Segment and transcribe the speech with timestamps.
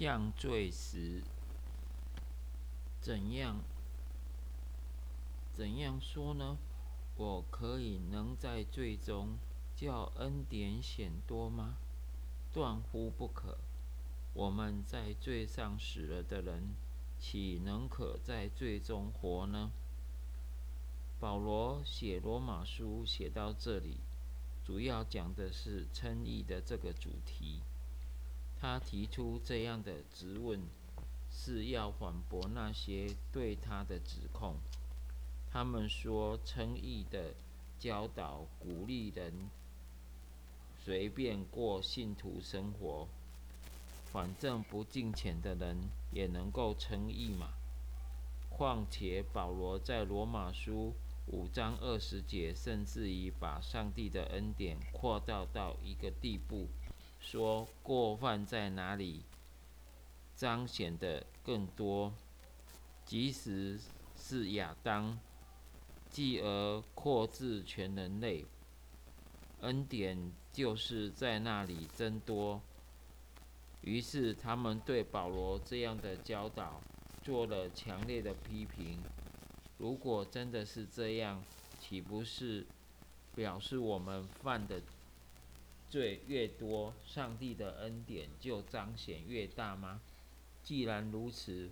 [0.00, 1.20] 降罪时，
[3.02, 3.60] 怎样
[5.52, 6.56] 怎样说呢？
[7.18, 9.36] 我可以能在罪中
[9.76, 11.76] 叫恩典显多吗？
[12.50, 13.58] 断乎不可。
[14.32, 16.74] 我们在罪上死了的人，
[17.18, 19.70] 岂能可在罪中活呢？
[21.18, 23.98] 保罗写罗马书写到这里，
[24.64, 27.60] 主要讲的是称义的这个主题。
[28.60, 30.60] 他提出这样的质问，
[31.32, 34.56] 是要反驳那些对他的指控。
[35.50, 37.32] 他们说称义的
[37.78, 39.48] 教导鼓励人
[40.84, 43.08] 随便过信徒生活，
[44.12, 47.54] 反正不敬虔的人也能够称义嘛。
[48.50, 50.92] 况且保罗在罗马书
[51.26, 56.68] 五章二十节，甚至于把上帝的恩典扩大到一个地步。
[57.20, 59.22] 说过犯在哪里，
[60.34, 62.12] 彰显的更多。
[63.04, 63.78] 即使
[64.16, 65.18] 是亚当，
[66.08, 68.46] 继而扩至全人类，
[69.60, 72.60] 恩典就是在那里增多。
[73.82, 76.80] 于是他们对保罗这样的教导
[77.22, 78.98] 做了强烈的批评。
[79.78, 81.42] 如果真的是这样，
[81.78, 82.66] 岂不是
[83.34, 84.80] 表示我们犯的？
[85.90, 90.00] 罪越多，上帝的恩典就彰显越大吗？
[90.62, 91.70] 既然如此，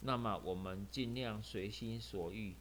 [0.00, 2.54] 那么我们尽量随心所欲，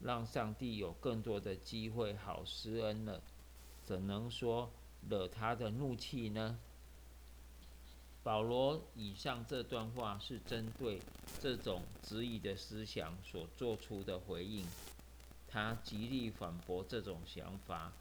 [0.00, 3.22] 让上帝有更多的机会好施恩了，
[3.84, 4.70] 怎能说
[5.08, 6.58] 惹他的怒气呢？
[8.24, 10.98] 保罗以上这段话是针对
[11.40, 14.66] 这种质疑的思想所做出的回应，
[15.46, 17.92] 他极力反驳这种想法。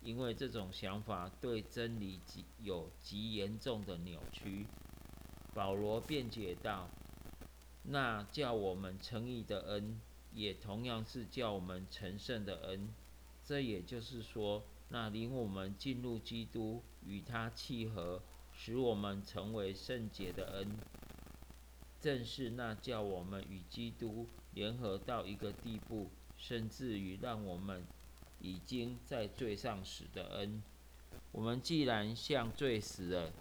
[0.00, 4.64] 因为这种想法对真理极有极严重的扭曲，
[5.52, 6.88] 保罗辩解道
[7.82, 10.00] ：“那叫我们称义的恩，
[10.32, 12.88] 也同样是叫我们成圣的恩。
[13.44, 18.22] 这也就是说，那领我们进入基督，与他契合，
[18.52, 20.78] 使我们成为圣洁的恩，
[22.00, 27.84] 正是那叫我们与基督联合到一个地步，甚至于让我们。”
[28.40, 30.62] 已经在罪上死的恩，
[31.32, 33.32] 我们既然向罪死了，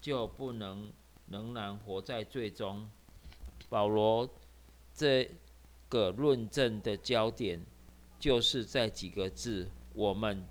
[0.00, 0.92] 就不能
[1.28, 2.90] 仍然活在罪中。
[3.68, 4.28] 保罗
[4.94, 5.30] 这
[5.88, 7.60] 个论证的焦点，
[8.18, 10.46] 就是在几个字：我们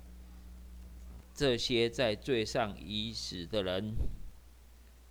[1.34, 3.94] 这些在罪上已死的人。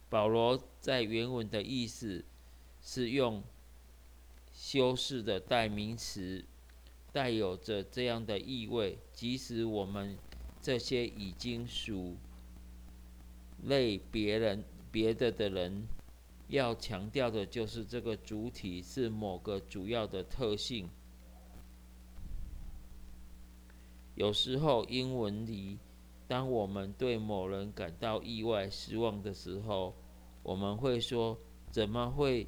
[0.09, 2.24] 保罗在原文的意思
[2.81, 3.44] 是用
[4.53, 6.45] 修饰的代名词。
[7.13, 10.18] 带有着这样的意味，即使我们
[10.62, 12.16] 这些已经属
[13.62, 15.88] 类别人、别的的人，
[16.47, 20.90] 要强调的就是这个主体是某个主要的特性。
[24.16, 25.78] 有时候英文里，
[26.28, 29.94] 当我们对某人感到意外、失望的时候，
[30.41, 31.38] 我们会说
[31.69, 32.47] ：“怎么会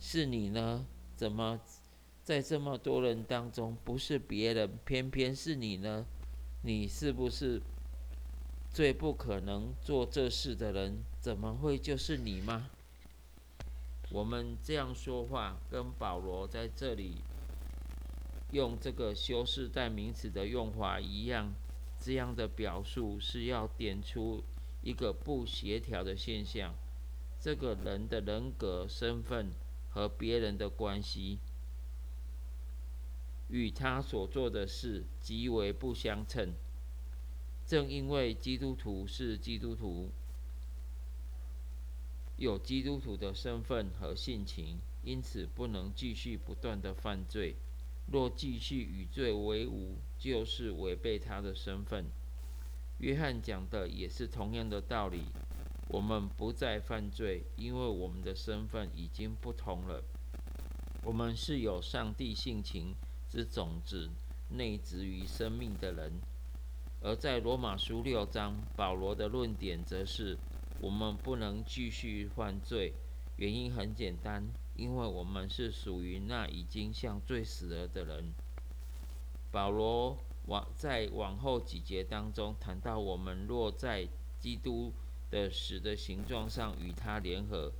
[0.00, 0.86] 是你呢？
[1.14, 1.60] 怎么？”
[2.28, 6.04] 在这么多人当中，不是别人，偏偏是你呢？
[6.60, 7.62] 你是不是
[8.70, 10.98] 最不可能做这事的人？
[11.18, 12.68] 怎么会就是你吗？
[14.10, 17.22] 我们这样说话，跟保罗在这里
[18.52, 21.54] 用这个修饰代名词的用法一样。
[21.98, 24.44] 这样的表述是要点出
[24.82, 26.74] 一个不协调的现象：
[27.40, 29.50] 这个人的人格、身份
[29.88, 31.38] 和别人的关系。
[33.48, 36.52] 与他所做的事极为不相称。
[37.66, 40.10] 正因为基督徒是基督徒，
[42.36, 47.56] 有基督徒的身份和性情，因此不能继续不断的犯罪。
[48.10, 52.06] 若继续与罪为伍，就是违背他的身份。
[53.00, 55.24] 约翰讲的也是同样的道理。
[55.88, 60.02] 我们不再犯罪，因为我们的身份已经不同了。
[61.02, 62.94] 我们是有上帝性情。
[63.28, 64.08] 之种子
[64.50, 66.20] 内植于生命的人，
[67.02, 70.38] 而在罗马书六章，保罗的论点则是：
[70.80, 72.94] 我们不能继续犯罪。
[73.36, 78.32] 原因很简单，因为我们是属于那已经向罪死了的人。
[79.52, 84.08] 保罗往在往后几节当中谈到，我们若在
[84.40, 84.92] 基督
[85.30, 87.72] 的死的形状上与他联合，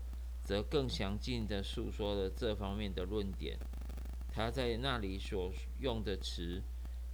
[0.45, 3.59] 则更详尽的述说了这方面的论点。
[4.39, 6.63] 他在那里所用的词，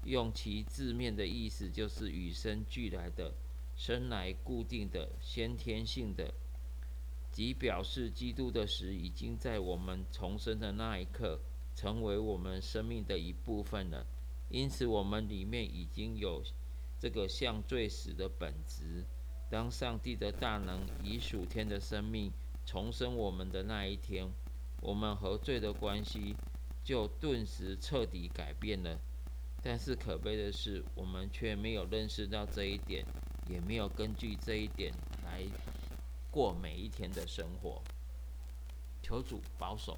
[0.05, 3.33] 用其字面的意思，就是与生俱来的、
[3.75, 6.35] 生来固定的、先天性的。
[7.33, 11.41] 即表示基督的死已经在我们重生的那一刻，
[11.75, 14.05] 成为我们生命的一部分了。
[14.51, 16.43] 因此，我们里面已经有
[17.01, 19.03] 这个像罪死的本质。
[19.51, 22.31] 当上帝的大能以属天的生命
[22.67, 24.31] 重生我们的那一天，
[24.83, 26.37] 我们和罪的关系
[26.85, 28.97] 就顿时彻底改变了。
[29.63, 33.05] 但是可悲的是，我们却没有认识到这一点，
[33.49, 34.93] 也没有根据这一点
[35.25, 35.43] 来
[36.31, 37.83] 过每一天的生活。
[39.03, 39.97] 求主保守。